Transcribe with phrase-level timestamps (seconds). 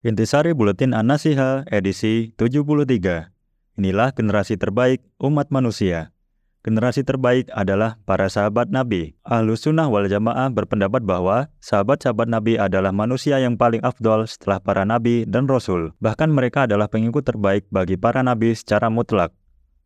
[0.00, 3.28] Intisari Buletin An-Nasiha edisi 73.
[3.76, 6.16] Inilah generasi terbaik umat manusia.
[6.64, 9.12] Generasi terbaik adalah para sahabat Nabi.
[9.20, 14.88] Ahlus sunnah wal jamaah berpendapat bahwa sahabat-sahabat Nabi adalah manusia yang paling afdol setelah para
[14.88, 15.92] Nabi dan Rasul.
[16.00, 19.36] Bahkan mereka adalah pengikut terbaik bagi para Nabi secara mutlak.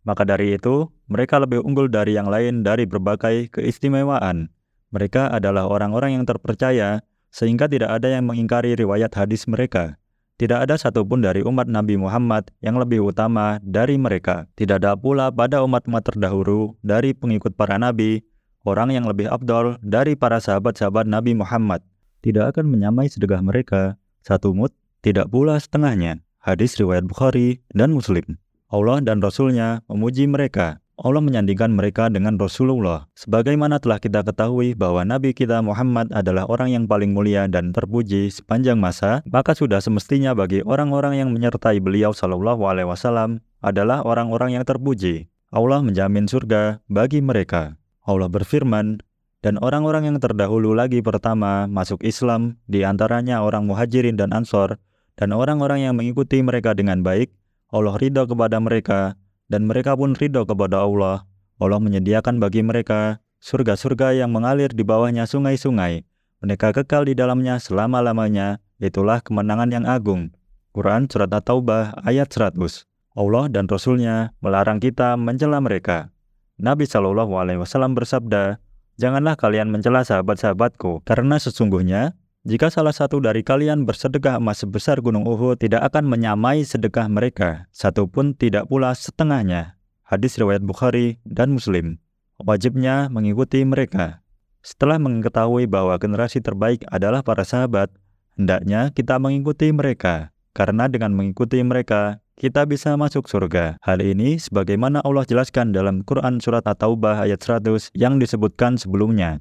[0.07, 4.47] Maka dari itu, mereka lebih unggul dari yang lain dari berbagai keistimewaan.
[4.95, 7.03] Mereka adalah orang-orang yang terpercaya,
[7.35, 9.99] sehingga tidak ada yang mengingkari riwayat hadis mereka.
[10.35, 14.51] Tidak ada satupun dari umat Nabi Muhammad yang lebih utama dari mereka.
[14.59, 18.27] Tidak ada pula pada umat-umat terdahulu dari pengikut para nabi,
[18.67, 21.87] orang yang lebih abdol dari para sahabat-sahabat Nabi Muhammad.
[22.27, 23.95] Tidak akan menyamai sedekah mereka,
[24.27, 24.75] satu mut,
[25.07, 26.19] tidak pula setengahnya.
[26.43, 28.37] Hadis riwayat Bukhari dan Muslim.
[28.69, 33.11] Allah dan Rasulnya memuji mereka Allah menyandingkan mereka dengan Rasulullah.
[33.19, 38.31] Sebagaimana telah kita ketahui bahwa Nabi kita Muhammad adalah orang yang paling mulia dan terpuji
[38.31, 44.55] sepanjang masa, maka sudah semestinya bagi orang-orang yang menyertai beliau Shallallahu Alaihi Wasallam adalah orang-orang
[44.55, 45.27] yang terpuji.
[45.51, 47.75] Allah menjamin surga bagi mereka.
[48.07, 49.03] Allah berfirman,
[49.43, 54.79] dan orang-orang yang terdahulu lagi pertama masuk Islam, di antaranya orang muhajirin dan ansor,
[55.19, 57.35] dan orang-orang yang mengikuti mereka dengan baik,
[57.75, 61.29] Allah ridho kepada mereka dan mereka pun ridho kepada Allah.
[61.61, 66.05] Allah menyediakan bagi mereka surga-surga yang mengalir di bawahnya sungai-sungai.
[66.45, 68.61] Mereka kekal di dalamnya selama-lamanya.
[68.83, 70.35] Itulah kemenangan yang agung.
[70.75, 72.85] Quran Surat At-Taubah ayat 100.
[73.15, 76.11] Allah dan Rasulnya melarang kita mencela mereka.
[76.59, 78.59] Nabi Shallallahu Alaihi Wasallam bersabda,
[78.95, 82.15] Janganlah kalian mencela sahabat-sahabatku, karena sesungguhnya
[82.45, 87.73] jika salah satu dari kalian bersedekah emas sebesar gunung Uhud, tidak akan menyamai sedekah mereka,
[87.73, 89.81] satupun tidak pula setengahnya.
[90.05, 91.97] Hadis riwayat Bukhari dan Muslim.
[92.37, 94.21] Wajibnya mengikuti mereka.
[94.61, 97.89] Setelah mengetahui bahwa generasi terbaik adalah para sahabat,
[98.37, 103.81] hendaknya kita mengikuti mereka, karena dengan mengikuti mereka, kita bisa masuk surga.
[103.81, 109.41] Hal ini sebagaimana Allah jelaskan dalam Quran Surat At-Taubah ayat 100 yang disebutkan sebelumnya.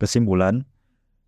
[0.00, 0.64] Kesimpulan,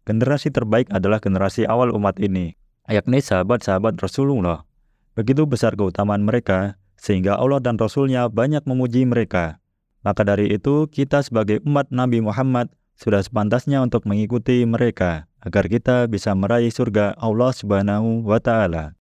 [0.02, 2.58] Generasi terbaik adalah generasi awal umat ini,
[2.90, 4.66] yakni sahabat-sahabat Rasulullah.
[5.14, 9.62] Begitu besar keutamaan mereka, sehingga Allah dan Rasulnya banyak memuji mereka.
[10.02, 16.10] Maka dari itu, kita sebagai umat Nabi Muhammad sudah sepantasnya untuk mengikuti mereka, agar kita
[16.10, 18.98] bisa meraih surga Allah Subhanahu wa Ta'ala.